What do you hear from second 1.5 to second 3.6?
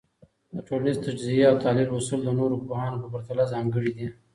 او تحلیل اصول د نورو پوهانو په پرتله